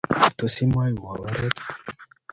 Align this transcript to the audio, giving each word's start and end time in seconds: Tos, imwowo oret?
Tos, 0.37 0.55
imwowo 0.63 1.07
oret? 1.27 1.55